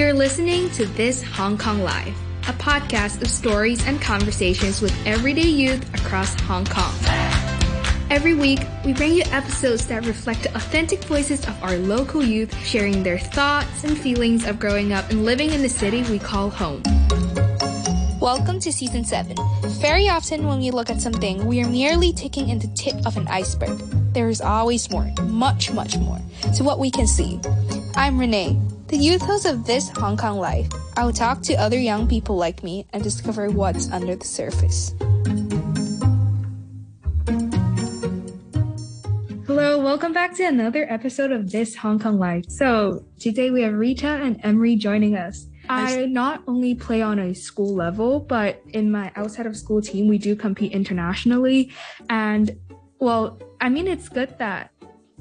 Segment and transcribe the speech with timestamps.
[0.00, 2.16] You're listening to This Hong Kong Life,
[2.48, 6.94] a podcast of stories and conversations with everyday youth across Hong Kong.
[8.08, 12.56] Every week, we bring you episodes that reflect the authentic voices of our local youth,
[12.64, 16.48] sharing their thoughts and feelings of growing up and living in the city we call
[16.48, 16.82] home.
[18.22, 19.36] Welcome to season 7.
[19.82, 23.18] Very often, when we look at something, we are merely taking in the tip of
[23.18, 23.78] an iceberg.
[24.14, 26.18] There is always more, much, much more,
[26.56, 27.38] to what we can see.
[27.96, 28.58] I'm Renee,
[28.90, 30.68] the youth host of This Hong Kong Life.
[30.96, 34.96] I will talk to other young people like me and discover what's under the surface.
[39.46, 42.46] Hello, welcome back to another episode of This Hong Kong Life.
[42.48, 45.46] So, today we have Rita and Emery joining us.
[45.68, 50.08] I not only play on a school level, but in my outside of school team,
[50.08, 51.72] we do compete internationally.
[52.08, 52.58] And
[52.98, 54.72] well, I mean, it's good that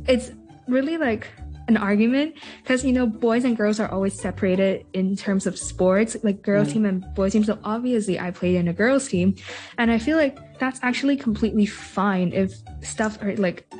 [0.08, 0.32] it's
[0.68, 1.28] really like
[1.70, 6.18] an argument because you know boys and girls are always separated in terms of sports
[6.24, 6.74] like girls mm.
[6.74, 7.44] team and boys team.
[7.44, 9.36] So obviously i played in a girls team
[9.78, 13.72] and i feel like that's actually completely fine if stuff are like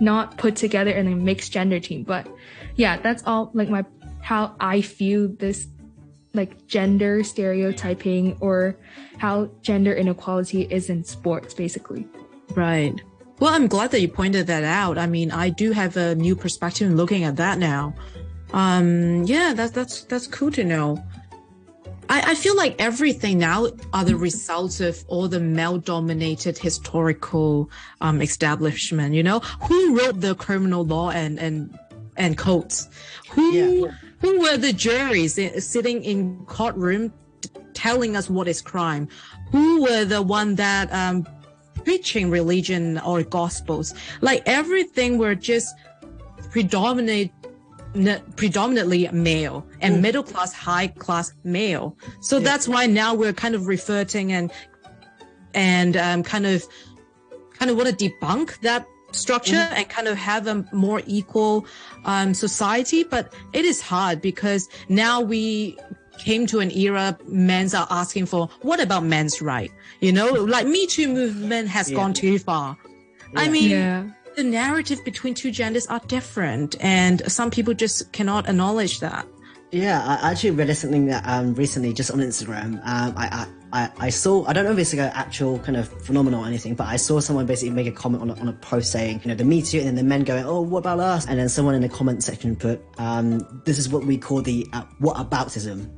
[0.00, 2.04] not put together in a mixed gender team.
[2.04, 2.28] But
[2.76, 3.84] yeah that's all like my
[4.20, 5.66] how i feel this
[6.34, 8.76] like gender stereotyping or
[9.18, 12.06] how gender inequality is in sports basically.
[12.54, 12.94] Right
[13.40, 14.98] well, I'm glad that you pointed that out.
[14.98, 17.94] I mean, I do have a new perspective in looking at that now.
[18.52, 21.02] Um, yeah, that's that's that's cool to know.
[22.10, 28.20] I, I feel like everything now are the results of all the male-dominated historical um,
[28.20, 29.14] establishment.
[29.14, 31.78] You know, who wrote the criminal law and and
[32.16, 32.88] and codes?
[33.30, 33.92] Who yeah.
[34.18, 37.12] who were the juries sitting in courtroom
[37.72, 39.08] telling us what is crime?
[39.52, 41.26] Who were the one that um,
[41.84, 43.94] preaching religion or gospels.
[44.20, 45.74] Like everything were just
[46.50, 47.32] predominate
[48.36, 50.00] predominantly male and mm.
[50.00, 51.96] middle class, high class male.
[52.20, 52.44] So yeah.
[52.44, 54.52] that's why now we're kind of reverting and
[55.54, 56.64] and um, kind of
[57.58, 59.72] kind of want to debunk that structure mm.
[59.72, 61.66] and kind of have a more equal
[62.04, 63.02] um, society.
[63.04, 65.76] But it is hard because now we
[66.20, 70.66] came to an era men's are asking for what about men's right you know like
[70.66, 71.96] me too movement has yeah.
[71.96, 72.76] gone too far
[73.32, 73.40] yeah.
[73.40, 74.08] i mean yeah.
[74.36, 79.26] the narrative between two genders are different and some people just cannot acknowledge that
[79.72, 84.10] yeah i actually read something that um recently just on instagram um i, I I,
[84.10, 86.88] saw, I don't know if it's like an actual kind of phenomenon or anything, but
[86.88, 89.34] I saw someone basically make a comment on a, on a post saying, you know,
[89.34, 91.26] the Me Too, and then the men going, oh, what about us?
[91.26, 94.66] And then someone in the comment section put, um, this is what we call the
[94.72, 95.88] uh, what aboutism.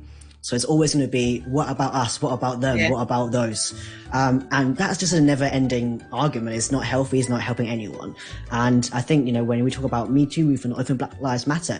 [0.43, 2.21] So it's always going to be, what about us?
[2.21, 2.77] What about them?
[2.77, 2.91] Yeah.
[2.91, 3.73] What about those?
[4.11, 6.57] Um, and that's just a never ending argument.
[6.57, 7.17] It's not healthy.
[7.17, 8.13] It's not helping anyone.
[8.51, 11.17] And I think, you know, when we talk about Me Too movement or even Black
[11.21, 11.79] Lives Matter,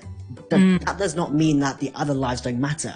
[0.49, 0.85] that, mm.
[0.85, 2.95] that does not mean that the other lives don't matter.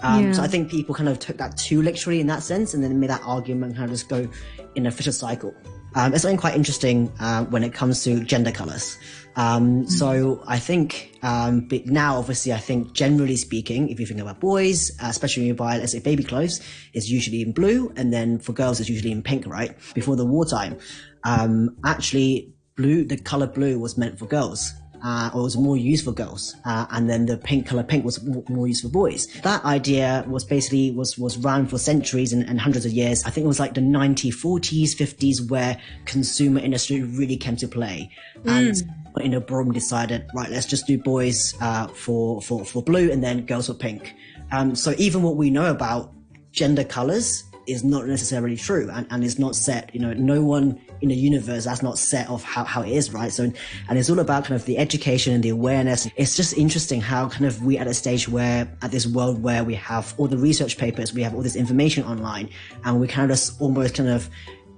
[0.00, 0.32] Um, yeah.
[0.32, 3.00] So I think people kind of took that too literally in that sense and then
[3.00, 4.28] made that argument kind of just go
[4.74, 5.54] in a vicious cycle.
[5.94, 8.98] Um, it's something quite interesting uh, when it comes to gender colors.
[9.36, 9.86] Um.
[9.88, 14.90] So I think um, now, obviously, I think generally speaking, if you think about boys,
[15.02, 16.60] uh, especially when you buy, let's say, baby clothes,
[16.92, 19.76] it's usually in blue, and then for girls, it's usually in pink, right?
[19.94, 20.78] Before the wartime,
[21.24, 24.72] um, actually, blue, the color blue was meant for girls
[25.02, 28.22] uh, or was more used for girls, uh, and then the pink color pink was
[28.48, 29.26] more used for boys.
[29.42, 33.24] That idea was basically was was around for centuries and, and hundreds of years.
[33.24, 38.10] I think it was like the 1940s, 50s where consumer industry really came to play,
[38.44, 39.24] and mm.
[39.24, 43.22] in a Brom decided right, let's just do boys uh, for for for blue and
[43.22, 44.14] then girls for pink.
[44.50, 46.12] Um, so even what we know about
[46.52, 50.80] gender colors is not necessarily true and, and is not set you know no one
[51.00, 53.32] in the universe that's not set of how, how it is right?
[53.32, 53.44] So
[53.88, 56.08] and it's all about kind of the education and the awareness.
[56.16, 59.64] It's just interesting how kind of we at a stage where at this world where
[59.64, 62.48] we have all the research papers we have all this information online
[62.84, 64.28] and we kind of just almost kind of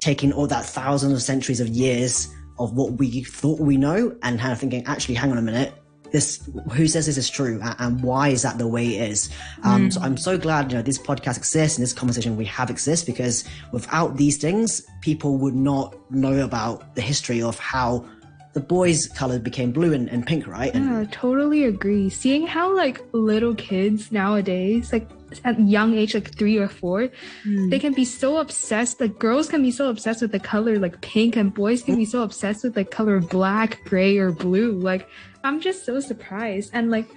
[0.01, 4.39] taking all that thousands of centuries of years of what we thought we know and
[4.39, 5.73] kind of thinking actually hang on a minute
[6.13, 9.31] this who says this is true and why is that the way it is
[9.63, 9.93] um, mm.
[9.93, 13.05] so i'm so glad you know this podcast exists and this conversation we have exists
[13.05, 18.05] because without these things people would not know about the history of how
[18.53, 22.75] the boys color became blue and, and pink right and, yeah totally agree seeing how
[22.75, 25.09] like little kids nowadays like
[25.45, 27.09] at young age like three or four
[27.45, 27.71] mm.
[27.71, 31.01] they can be so obsessed like girls can be so obsessed with the color like
[31.01, 35.09] pink and boys can be so obsessed with the color black gray or blue like
[35.45, 36.71] I'm just so surprised.
[36.73, 37.09] And like,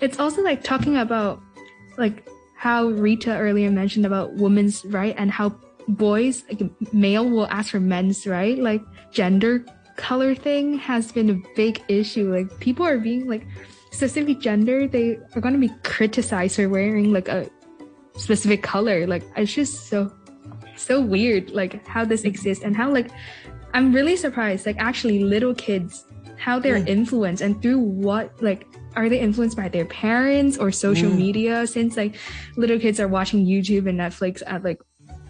[0.00, 1.40] it's also like talking about
[1.96, 2.26] like
[2.56, 5.56] how Rita earlier mentioned about women's right and how
[5.88, 6.62] boys, like
[6.92, 8.58] male will ask for men's right.
[8.58, 9.64] Like gender
[9.96, 12.32] color thing has been a big issue.
[12.32, 13.46] Like people are being like
[13.94, 17.48] specific gender, they are going to be criticized for wearing like a
[18.16, 19.06] specific color.
[19.06, 20.12] Like it's just so
[20.76, 23.10] so weird like how this exists and how like
[23.72, 26.04] I'm really surprised like actually little kids
[26.36, 26.88] how they're mm.
[26.88, 31.16] influenced and through what like are they influenced by their parents or social mm.
[31.16, 32.16] media since like
[32.56, 34.80] little kids are watching YouTube and Netflix at like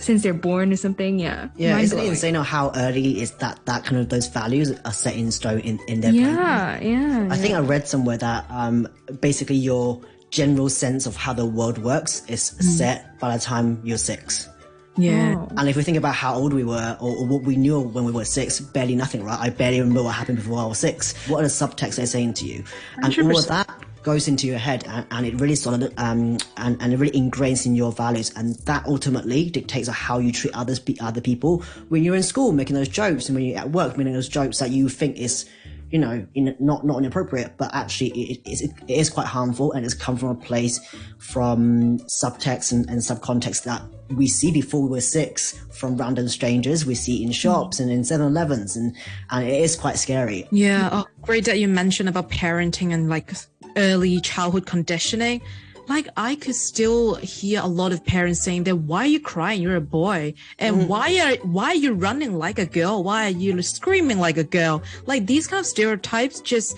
[0.05, 3.85] since they're born or something yeah yeah isn't it insane how early is that that
[3.85, 6.93] kind of those values are set in stone in, in their yeah brain?
[6.93, 7.35] yeah i yeah.
[7.35, 8.87] think i read somewhere that um
[9.21, 12.63] basically your general sense of how the world works is mm.
[12.63, 14.49] set by the time you're six
[14.97, 15.35] yeah.
[15.37, 15.49] Oh.
[15.57, 18.05] And if we think about how old we were or, or, what we knew when
[18.05, 19.39] we were six, barely nothing, right?
[19.39, 21.15] I barely remember what happened before I was six.
[21.29, 22.63] What are the subtexts they're saying to you?
[23.03, 23.19] 100%.
[23.19, 23.69] And all of that
[24.05, 27.67] goes into your head and, and it really solid um and, and it really ingrains
[27.67, 28.33] in your values.
[28.37, 31.63] And that ultimately dictates how you treat others other people.
[31.89, 34.59] When you're in school making those jokes and when you're at work making those jokes
[34.59, 35.47] that you think is
[35.95, 39.85] you know, in, not not inappropriate, but actually it, it, it is quite harmful, and
[39.85, 40.81] it's come from a place
[41.19, 46.85] from subtext and, and subcontext that we see before we were six from random strangers.
[46.85, 48.97] We see in shops and in 7-Elevens, and
[49.31, 50.49] and it is quite scary.
[50.51, 53.33] Yeah, oh, great that you mentioned about parenting and like
[53.77, 55.43] early childhood conditioning
[55.89, 59.63] like I could still hear a lot of parents saying that why are you crying?
[59.63, 60.35] You're a boy.
[60.59, 60.87] And mm.
[60.89, 63.03] why are why are you running like a girl?
[63.03, 64.83] Why are you screaming like a girl?
[65.07, 66.77] Like these kind of stereotypes just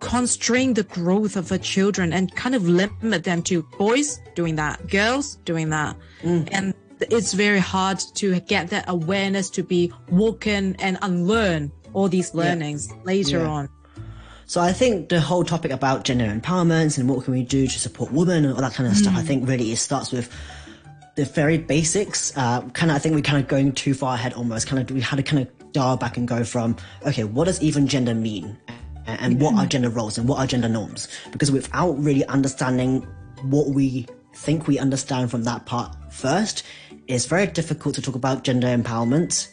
[0.00, 4.88] constrain the growth of the children and kind of limit them to boys doing that,
[4.88, 5.96] girls doing that.
[6.22, 6.48] Mm.
[6.52, 12.34] And it's very hard to get that awareness to be woken and unlearn all these
[12.34, 12.96] learnings yeah.
[13.04, 13.48] later yeah.
[13.48, 13.68] on.
[14.48, 17.78] So I think the whole topic about gender empowerment and what can we do to
[17.78, 19.00] support women and all that kind of mm.
[19.00, 19.26] stuff, I mm.
[19.26, 20.34] think really it starts with
[21.16, 22.34] the very basics.
[22.34, 24.66] Uh, kind of, I think we're kind of going too far ahead almost.
[24.66, 27.60] Kind of, we had to kind of dial back and go from, okay, what does
[27.60, 28.56] even gender mean?
[29.06, 31.08] And, mm what are gender roles and what are gender norms?
[31.30, 33.06] Because without really understanding
[33.42, 36.62] what we think we understand from that part first,
[37.06, 39.48] it's very difficult to talk about gender empowerment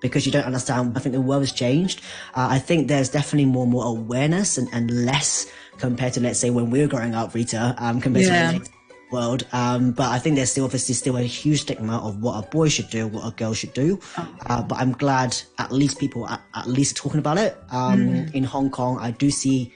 [0.00, 0.96] because you don't understand.
[0.96, 2.00] I think the world has changed.
[2.34, 6.38] Uh, I think there's definitely more and more awareness and, and less compared to, let's
[6.38, 8.52] say, when we were growing up, Rita, um, compared yeah.
[8.52, 8.70] to the
[9.10, 9.46] world.
[9.52, 12.68] Um, but I think there's still obviously still a huge stigma of what a boy
[12.68, 13.98] should do, what a girl should do.
[14.16, 14.36] Oh.
[14.46, 17.56] Uh, but I'm glad at least people are at least talking about it.
[17.70, 18.34] Um, mm.
[18.34, 19.72] in Hong Kong, I do see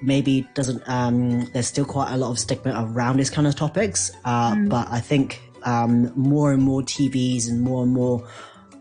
[0.00, 4.12] maybe doesn't, um, there's still quite a lot of stigma around these kind of topics.
[4.24, 4.68] Uh, mm.
[4.68, 8.26] but I think, um, more and more TVs and more and more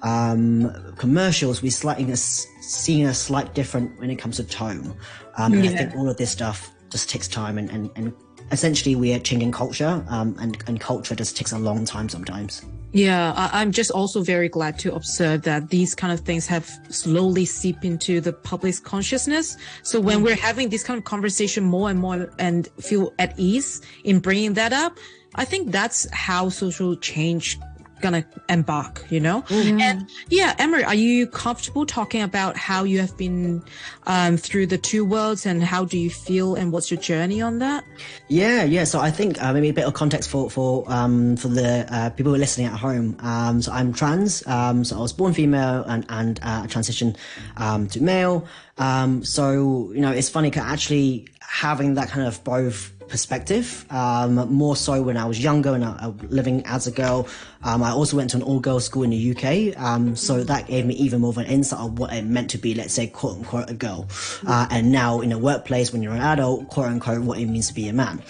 [0.01, 4.95] um, commercials, we're slightly seeing a slight different when it comes to tone.
[5.37, 5.71] Um, yeah.
[5.71, 8.13] I think all of this stuff just takes time and, and, and
[8.51, 12.65] essentially we are changing culture um, and, and culture just takes a long time sometimes.
[12.93, 16.65] Yeah, I, am just also very glad to observe that these kind of things have
[16.89, 19.57] slowly seeped into the public's consciousness.
[19.83, 23.81] So when we're having this kind of conversation more and more and feel at ease
[24.05, 24.97] in bringing that up,
[25.35, 27.59] I think that's how social change
[28.01, 29.41] gonna embark, you know?
[29.43, 29.79] Mm-hmm.
[29.79, 33.63] And yeah, Emery, are you comfortable talking about how you have been
[34.05, 37.59] um, through the two worlds and how do you feel and what's your journey on
[37.59, 37.83] that?
[38.27, 38.83] Yeah, yeah.
[38.83, 42.09] So I think uh, maybe a bit of context for for um, for the uh,
[42.11, 43.17] people who are listening at home.
[43.19, 44.45] Um, so I'm trans.
[44.47, 47.17] Um, so I was born female and and uh, transitioned
[47.57, 48.47] um, to male.
[48.77, 53.85] Um, so you know, it's funny actually having that kind of both perspective.
[53.89, 57.27] Um, more so when I was younger and I, I living as a girl.
[57.63, 60.85] Um, I also went to an all-girls school in the UK, um, so that gave
[60.85, 63.37] me even more of an insight of what it meant to be, let's say, quote
[63.37, 64.07] unquote, a girl.
[64.45, 67.67] Uh, and now in a workplace, when you're an adult, quote unquote, what it means
[67.69, 68.21] to be a man.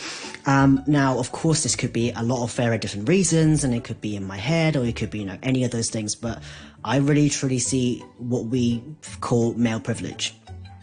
[0.46, 3.84] Um, now, of course, this could be a lot of very different reasons, and it
[3.84, 6.16] could be in my head, or it could be, you know, any of those things.
[6.16, 6.42] But
[6.86, 8.82] I really truly see what we
[9.20, 10.34] call male privilege.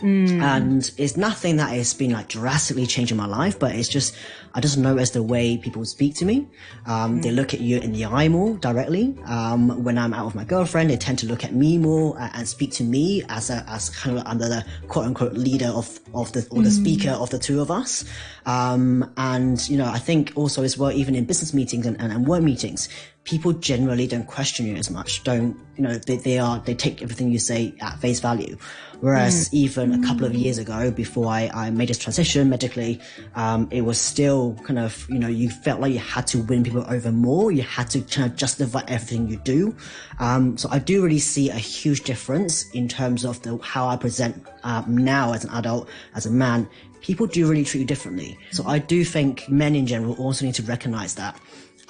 [0.05, 0.43] Mm.
[0.43, 4.15] And it's nothing that has been like drastically changing my life, but it's just,
[4.53, 6.47] I just notice the way people speak to me.
[6.85, 7.23] Um, mm.
[7.23, 9.17] They look at you in the eye more directly.
[9.25, 12.47] Um, when I'm out with my girlfriend, they tend to look at me more and
[12.47, 16.31] speak to me as a, as kind of under the quote unquote leader of, of
[16.33, 16.81] the, or the mm.
[16.81, 18.05] speaker of the two of us.
[18.45, 22.13] Um, and, you know, I think also as well, even in business meetings and, and,
[22.13, 22.91] and work meetings,
[23.25, 25.25] people generally don't question you as much.
[25.25, 28.57] Don't, you know, they, they are, they take everything you say at face value.
[29.01, 29.55] Whereas mm.
[29.55, 33.01] even a couple of years ago, before I, I made this transition medically,
[33.35, 36.65] um, it was still kind of, you know, you felt like you had to win
[36.65, 37.51] people over more.
[37.51, 39.75] You had to kind of justify everything you do.
[40.21, 43.97] Um, so I do really see a huge difference in terms of the, how I
[43.97, 46.69] present um, now as an adult, as a man.
[47.01, 48.39] People do really treat you differently.
[48.53, 51.39] So I do think men in general also need to recognize that.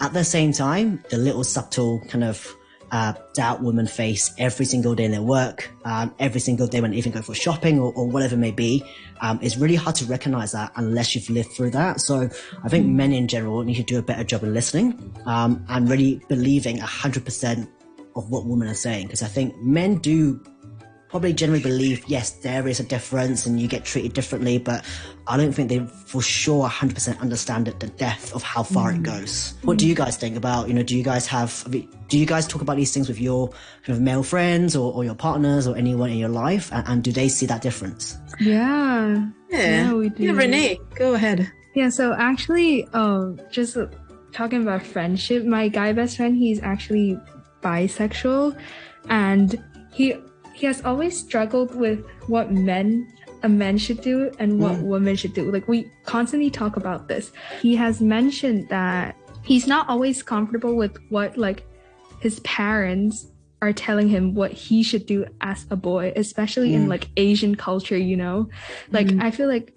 [0.01, 2.55] At the same time, the little subtle kind of
[2.91, 6.93] uh, doubt women face every single day in their work, um, every single day when
[6.93, 8.85] they even go for shopping or, or whatever it may be.
[9.21, 12.01] Um, it's really hard to recognize that unless you've lived through that.
[12.01, 12.29] So
[12.63, 15.89] I think men in general need to do a better job of listening um, and
[15.89, 17.69] really believing 100%
[18.17, 19.07] of what women are saying.
[19.07, 20.41] Because I think men do
[21.15, 24.85] probably generally believe, yes, there is a difference and you get treated differently, but
[25.29, 28.97] I don't think they for sure 100% understand it, the depth of how far mm.
[28.97, 29.55] it goes.
[29.63, 31.65] What do you guys think about, you know, do you guys have,
[32.09, 33.51] do you guys talk about these things with your
[33.85, 36.69] kind of male friends or, or your partners or anyone in your life?
[36.73, 38.19] And, and do they see that difference?
[38.41, 39.25] Yeah.
[39.51, 40.25] Yeah, yeah we do.
[40.25, 41.49] Yeah, Renee, go ahead.
[41.77, 43.77] Yeah, so actually, um, just
[44.33, 47.17] talking about friendship, my guy best friend, he's actually
[47.63, 48.61] bisexual
[49.09, 50.17] and he
[50.55, 54.85] he has always struggled with what men a man should do and what mm.
[54.85, 55.51] women should do.
[55.51, 57.31] Like we constantly talk about this.
[57.61, 61.67] He has mentioned that he's not always comfortable with what like
[62.21, 63.27] his parents
[63.61, 66.75] are telling him what he should do as a boy, especially mm.
[66.75, 68.49] in like Asian culture, you know?
[68.91, 69.23] Like mm.
[69.23, 69.75] I feel like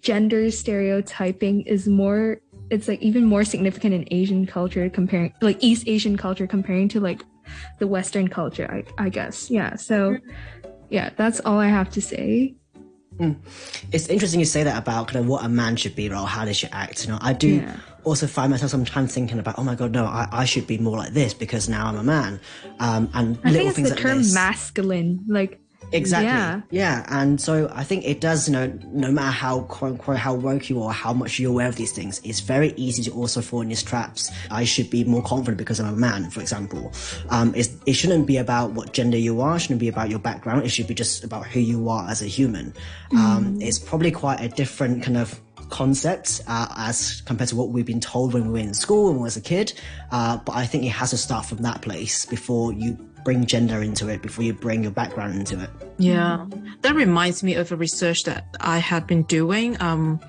[0.00, 5.84] gender stereotyping is more it's like even more significant in Asian culture comparing like East
[5.86, 7.22] Asian culture comparing to like
[7.78, 9.50] the Western culture, I, I guess.
[9.50, 9.76] Yeah.
[9.76, 10.16] So,
[10.90, 12.54] yeah, that's all I have to say.
[13.18, 13.36] Mm.
[13.92, 16.44] It's interesting you say that about kind of what a man should be or how
[16.44, 17.04] they should act.
[17.04, 17.76] You know, I do yeah.
[18.04, 20.96] also find myself sometimes thinking about, oh my god, no, I, I should be more
[20.96, 22.40] like this because now I'm a man.
[22.78, 24.34] Um, and I little think it's the like term this.
[24.34, 25.60] masculine, like
[25.92, 26.26] Exactly.
[26.28, 26.60] Yeah.
[26.70, 27.06] yeah.
[27.08, 30.68] And so I think it does, you know, no matter how quote unquote how woke
[30.68, 33.60] you are, how much you're aware of these things, it's very easy to also fall
[33.60, 34.30] in these traps.
[34.50, 36.92] I should be more confident because I'm a man, for example.
[37.30, 40.64] Um, it shouldn't be about what gender you are, it shouldn't be about your background,
[40.64, 42.74] it should be just about who you are as a human.
[43.12, 43.62] Um, mm.
[43.62, 48.00] it's probably quite a different kind of concept uh, as compared to what we've been
[48.00, 49.72] told when we were in school when we was a kid.
[50.10, 53.82] Uh, but I think it has to start from that place before you bring gender
[53.82, 55.70] into it before you bring your background into it.
[55.98, 56.46] Yeah,
[56.82, 59.80] that reminds me of a research that I had been doing.
[59.80, 60.20] Um,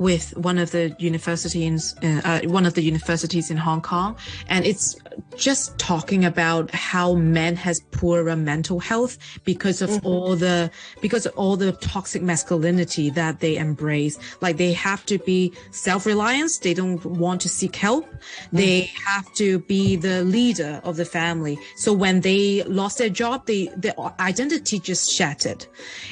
[0.00, 4.16] with one of the universities, uh, uh, one of the universities in Hong Kong,
[4.48, 4.96] and it's
[5.36, 10.06] just talking about how men has poorer mental health because of mm-hmm.
[10.06, 10.70] all the
[11.02, 14.18] because of all the toxic masculinity that they embrace.
[14.40, 16.60] Like they have to be self-reliant.
[16.62, 18.06] They don't want to seek help.
[18.06, 18.56] Mm-hmm.
[18.56, 21.58] They have to be the leader of the family.
[21.76, 25.66] So when they lost their job, they their identity just shattered,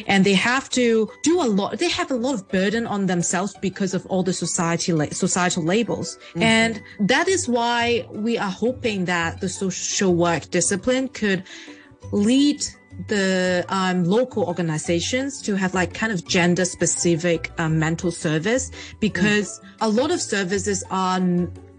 [0.07, 1.78] and they have to do a lot.
[1.78, 5.63] They have a lot of burden on themselves because because of all the society societal
[5.63, 6.19] labels.
[6.31, 6.43] Mm-hmm.
[6.43, 11.45] And that is why we are hoping that the social work discipline could
[12.11, 12.61] lead
[13.07, 19.61] the um, local organizations to have like kind of gender specific um, mental service because
[19.61, 19.85] mm-hmm.
[19.85, 21.21] a lot of services are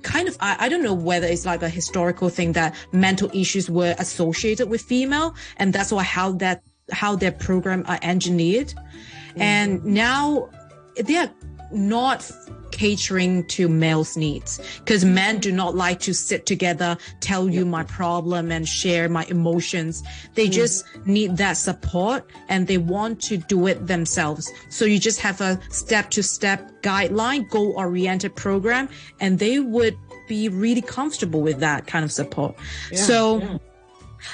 [0.02, 3.70] kind of I, I, don't know whether it's like a historical thing that mental issues
[3.70, 9.42] were associated with female and that's why how that how their program are engineered mm-hmm.
[9.42, 10.50] and now
[10.96, 11.30] they are
[11.72, 12.30] not
[12.72, 17.84] catering to males needs because men do not like to sit together tell you my
[17.84, 20.04] problem and share my emotions
[20.36, 20.52] they mm.
[20.52, 25.42] just need that support and they want to do it themselves so you just have
[25.42, 28.88] a step to step guideline goal oriented program
[29.20, 29.98] and they would
[30.28, 32.56] be really comfortable with that kind of support
[32.92, 33.58] yeah, so yeah.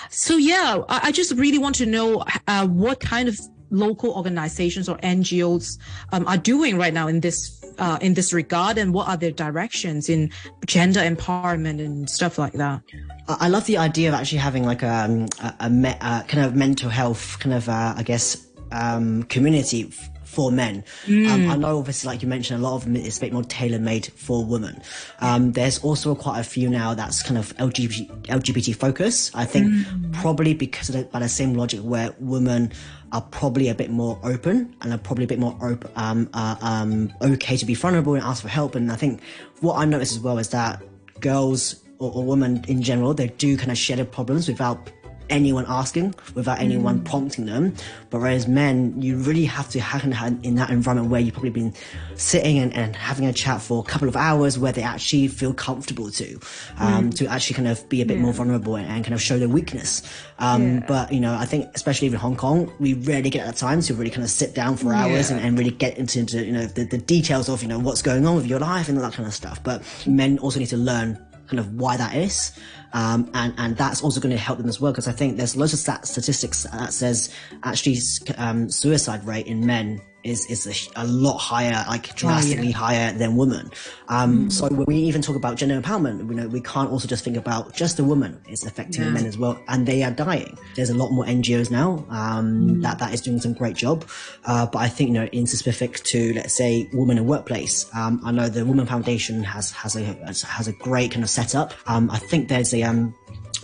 [0.10, 3.40] so yeah I, I, just really want to know uh, what kind of
[3.70, 5.78] local organizations or NGOs
[6.12, 9.32] um, are doing right now in this uh, in this regard, and what are their
[9.32, 10.32] directions in
[10.66, 12.82] gender empowerment and stuff like that?
[13.28, 16.56] I love the idea of actually having like a, a, a, me, a kind of
[16.56, 19.92] mental health kind of uh, I guess um, community
[20.26, 20.84] for men.
[21.06, 21.30] Mm.
[21.30, 23.44] Um, I know, obviously, like you mentioned, a lot of them is a bit more
[23.44, 24.82] tailor made for women.
[25.20, 29.32] Um, there's also quite a few now that's kind of LGBT, LGBT focus.
[29.34, 30.14] I think mm.
[30.14, 32.72] probably because of the, by the same logic where women
[33.12, 36.56] are probably a bit more open and are probably a bit more op- um, uh,
[36.62, 38.76] um, okay to be vulnerable and ask for help.
[38.76, 39.22] And I think
[39.62, 40.82] what I noticed as well is that
[41.22, 44.92] girls or, or women in general, they do kind of share their problems without
[45.30, 47.06] anyone asking, without anyone mm.
[47.06, 47.76] prompting them.
[48.10, 51.74] But whereas men, you really have to have in that environment where you've probably been
[52.16, 55.54] sitting and, and having a chat for a couple of hours where they actually feel
[55.54, 56.36] comfortable to,
[56.78, 57.16] um, mm.
[57.16, 58.24] to actually kind of be a bit yeah.
[58.24, 60.02] more vulnerable and, and, kind of show their weakness.
[60.40, 60.86] Um, yeah.
[60.88, 63.94] but you know, I think especially in Hong Kong, we rarely get that time to
[63.94, 65.38] really kind of sit down for hours yeah.
[65.38, 68.02] and, and, really get into, into you know, the, the details of, you know, what's
[68.02, 69.64] going on with your life and all that kind of stuff.
[69.64, 72.52] But men also need to learn kind of why that is.
[72.94, 74.94] Um, and, and that's also going to help them as well.
[74.94, 77.34] Cause I think there's lots of stat- statistics that says
[77.64, 77.98] actually,
[78.38, 82.78] um, suicide rate in men is is a, a lot higher, like drastically oh, yeah.
[82.78, 83.72] higher than women.
[84.08, 84.52] Um, mm.
[84.52, 87.38] So when we even talk about gender empowerment, you know, we can't also just think
[87.38, 88.42] about just the woman.
[88.48, 89.12] It's affecting yeah.
[89.12, 90.58] men as well, and they are dying.
[90.76, 92.82] There's a lot more NGOs now um, mm.
[92.82, 94.06] that that is doing some great job.
[94.46, 98.20] Uh, but I think you know, in specific to let's say women in workplace, um,
[98.26, 101.74] I know the Women Foundation has has a has a great kind of setup.
[101.88, 103.14] Um, I think there's a um,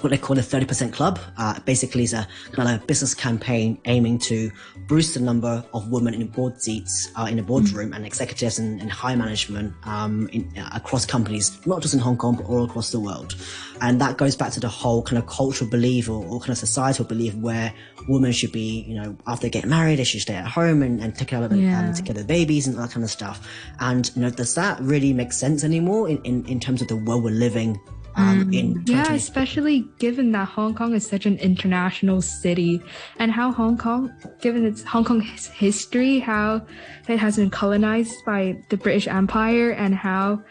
[0.03, 1.19] what they call a 30% club.
[1.37, 4.51] Uh, basically, is a kind of business campaign aiming to
[4.87, 7.95] boost the number of women in board seats uh, in the boardroom mm-hmm.
[7.95, 12.17] and executives and, and high management um, in, uh, across companies, not just in Hong
[12.17, 13.35] Kong, but all across the world.
[13.81, 16.57] And that goes back to the whole kind of cultural belief or, or kind of
[16.57, 17.73] societal belief where
[18.07, 21.01] women should be, you know, after they get married, they should stay at home and,
[21.01, 21.79] and take care of yeah.
[21.79, 23.47] um, take care of the babies and that kind of stuff.
[23.79, 26.95] And, you know, does that really make sense anymore in, in, in terms of the
[26.95, 27.79] world we're living
[28.15, 32.81] um, mm, in yeah, especially given that Hong Kong is such an international city,
[33.19, 36.65] and how Hong Kong, given its Hong Kong's history, how
[37.07, 40.43] it has been colonized by the British Empire, and how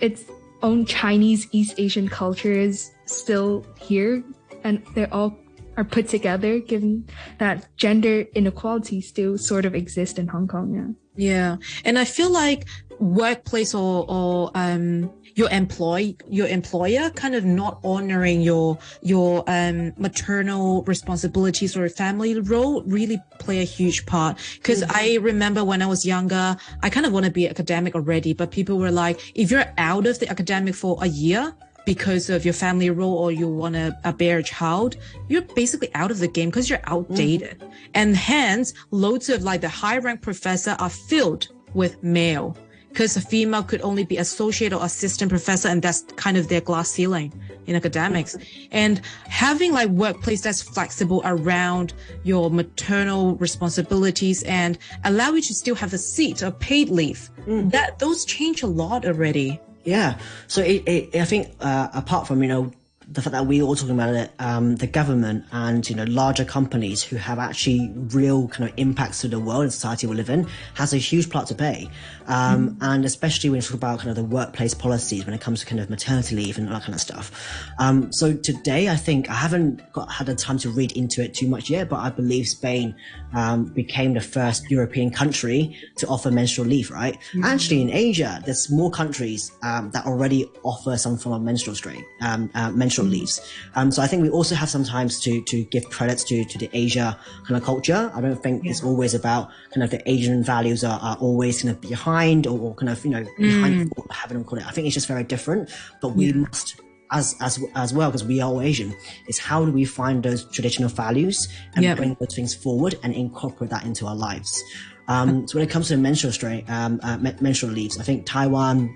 [0.00, 0.24] its
[0.62, 4.22] own Chinese East Asian culture is still here,
[4.64, 5.36] and they're all
[5.76, 6.58] are put together.
[6.58, 10.92] Given that gender inequality still sort of exists in Hong Kong, yeah.
[11.18, 12.66] Yeah, and I feel like
[12.98, 19.92] workplace or or um your employ your employer kind of not honoring your your um,
[19.98, 24.96] maternal responsibilities or family role really play a huge part because mm-hmm.
[24.96, 28.50] i remember when i was younger i kind of want to be academic already but
[28.50, 31.54] people were like if you're out of the academic for a year
[31.86, 34.96] because of your family role or you want to uh, bear a child,
[35.28, 37.60] you're basically out of the game because you're outdated.
[37.60, 37.72] Mm.
[37.94, 42.58] And hence, loads of like the high rank professor are filled with male
[42.96, 46.62] because a female could only be associate or assistant professor and that's kind of their
[46.62, 47.30] glass ceiling
[47.66, 48.38] in academics
[48.70, 55.74] and having like workplace that's flexible around your maternal responsibilities and allow you to still
[55.74, 57.70] have a seat or paid leave mm.
[57.70, 60.18] that those change a lot already yeah.
[60.48, 62.72] So it, it, i think uh, apart from you know
[63.08, 66.44] the fact that we're all talking about it, um, the government and you know larger
[66.44, 70.28] companies who have actually real kind of impacts to the world and society we live
[70.28, 71.88] in has a huge part to play,
[72.26, 72.76] um, mm.
[72.80, 75.66] and especially when you talk about kind of the workplace policies when it comes to
[75.66, 77.30] kind of maternity leave and all that kind of stuff.
[77.78, 81.32] Um, so today, I think I haven't got had the time to read into it
[81.32, 82.94] too much yet, but I believe Spain
[83.34, 86.90] um, became the first European country to offer menstrual leave.
[86.90, 87.16] Right?
[87.34, 87.44] Mm.
[87.44, 92.04] Actually, in Asia, there's more countries um, that already offer some form of menstrual strain,
[92.20, 93.40] um, uh, menstrual menstrual leaves.
[93.74, 96.70] Um, so I think we also have sometimes to to give credits to to the
[96.72, 98.10] Asia kind of culture.
[98.14, 98.70] I don't think yeah.
[98.70, 102.58] it's always about kind of the Asian values are, are always kind of behind or,
[102.58, 104.10] or kind of you know behind mm.
[104.10, 104.66] having them call it.
[104.66, 105.70] I think it's just very different.
[106.00, 106.36] But we yeah.
[106.36, 106.80] must
[107.12, 108.94] as as as well because we are all Asian.
[109.28, 111.96] Is how do we find those traditional values and yep.
[111.96, 114.62] bring those things forward and incorporate that into our lives.
[115.08, 118.92] Um, so when it comes to menstrual strain, um, uh, menstrual leaves, I think Taiwan,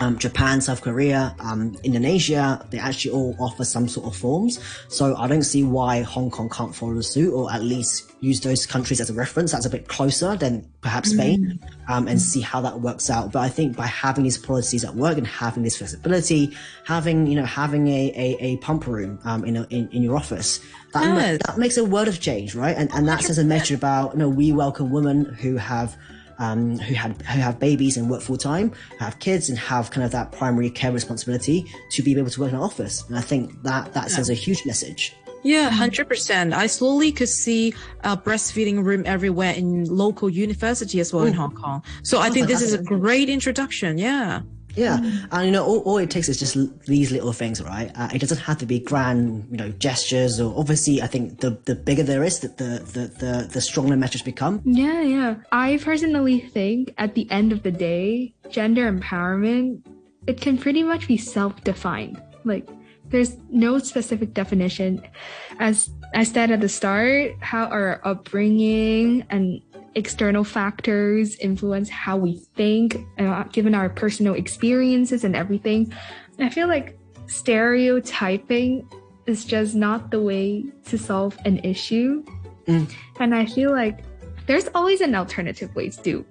[0.00, 4.58] um, Japan, South Korea, um, Indonesia, they actually all offer some sort of forms.
[4.88, 8.66] So I don't see why Hong Kong can't follow suit or at least use those
[8.66, 9.52] countries as a reference.
[9.52, 11.90] That's a bit closer than perhaps Spain mm.
[11.90, 13.32] um, and see how that works out.
[13.32, 17.36] But I think by having these policies at work and having this flexibility, having, you
[17.36, 20.60] know, having a, a, a pump room um, in, a, in, in your office,
[20.92, 21.40] that, yes.
[21.46, 22.76] that makes a world of change, right?
[22.76, 25.96] And, and that says a message about, you know, we welcome women who have
[26.38, 30.04] um, who had who have babies and work full time, have kids and have kind
[30.04, 33.04] of that primary care responsibility to be able to work in an office.
[33.08, 35.14] And I think that that sends a huge message.
[35.44, 36.54] Yeah, hundred percent.
[36.54, 41.28] I slowly could see a breastfeeding room everywhere in local university as well Ooh.
[41.28, 41.82] in Hong Kong.
[42.02, 43.98] So I think this is a great introduction.
[43.98, 44.40] Yeah.
[44.76, 45.28] Yeah, mm.
[45.32, 46.56] and you know, all, all, it takes is just
[46.86, 47.90] these little things, right?
[47.94, 50.40] Uh, it doesn't have to be grand, you know, gestures.
[50.40, 53.96] Or obviously, I think the the bigger there is, the the the the, the stronger
[53.96, 54.60] message become.
[54.64, 55.34] Yeah, yeah.
[55.52, 59.82] I personally think at the end of the day, gender empowerment
[60.26, 62.20] it can pretty much be self-defined.
[62.44, 62.68] Like,
[63.06, 65.02] there's no specific definition.
[65.58, 69.60] As I said at the start, how our upbringing and
[69.94, 75.92] external factors influence how we think, uh, given our personal experiences and everything.
[76.38, 78.88] I feel like stereotyping
[79.26, 82.24] is just not the way to solve an issue.
[82.66, 82.92] Mm.
[83.20, 84.04] And I feel like
[84.46, 86.24] there's always an alternative way to do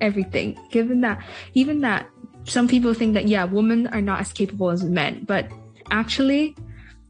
[0.00, 2.08] everything, given that even that
[2.44, 5.48] some people think that, yeah, women are not as capable as men, but
[5.90, 6.56] actually,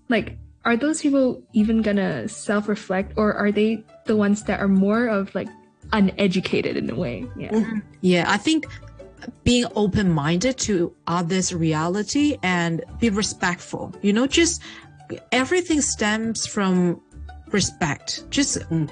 [0.08, 4.68] like, are those people even gonna self reflect or are they the ones that are
[4.68, 5.48] more of like
[5.92, 7.26] uneducated in a way.
[7.36, 7.50] Yeah.
[7.50, 7.78] Mm-hmm.
[8.00, 8.66] Yeah, I think
[9.44, 13.94] being open minded to others' reality and be respectful.
[14.02, 14.62] You know, just
[15.30, 17.00] everything stems from
[17.50, 18.24] respect.
[18.30, 18.90] Just mm.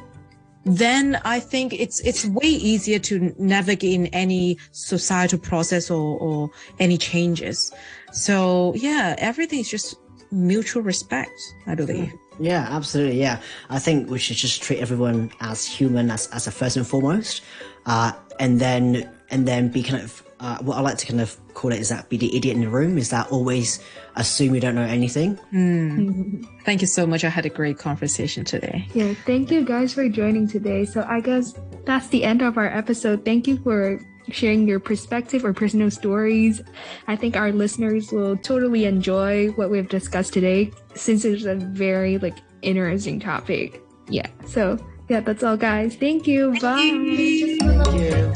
[0.64, 6.50] then I think it's it's way easier to navigate in any societal process or, or
[6.78, 7.72] any changes.
[8.12, 9.96] So yeah, everything is just
[10.30, 12.12] mutual respect, I believe.
[12.38, 13.20] Yeah, absolutely.
[13.20, 16.86] Yeah, I think we should just treat everyone as human, as as a first and
[16.86, 17.42] foremost,
[17.86, 21.36] uh, and then and then be kind of uh, what I like to kind of
[21.54, 22.96] call it is that be the idiot in the room.
[22.96, 23.78] Is that always
[24.16, 25.38] assume you don't know anything?
[25.52, 26.46] Mm.
[26.64, 27.24] Thank you so much.
[27.24, 28.88] I had a great conversation today.
[28.94, 30.86] Yeah, thank you guys for joining today.
[30.86, 33.24] So I guess that's the end of our episode.
[33.24, 36.62] Thank you for sharing your perspective or personal stories.
[37.08, 42.18] I think our listeners will totally enjoy what we've discussed today since it's a very
[42.18, 43.82] like interesting topic.
[44.08, 44.26] Yeah.
[44.46, 45.96] So yeah, that's all guys.
[45.96, 46.52] Thank you.
[46.60, 46.76] Bye.
[46.76, 48.32] Thank you.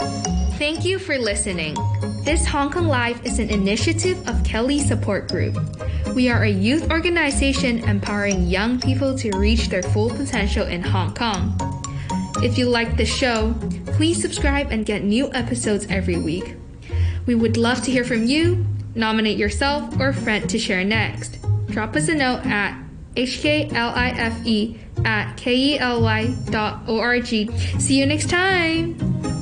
[0.59, 1.76] Thank you for listening.
[2.24, 5.57] This Hong Kong Life is an initiative of KELY Support Group.
[6.14, 11.12] We are a youth organization empowering young people to reach their full potential in Hong
[11.12, 11.59] Kong.
[12.44, 13.54] If you like the show,
[13.87, 16.57] please subscribe and get new episodes every week.
[17.24, 18.66] We would love to hear from you.
[18.94, 21.38] Nominate yourself or a friend to share next.
[21.68, 22.78] Drop us a note at
[23.16, 27.26] hklife at kely.org.
[27.80, 29.33] See you next time!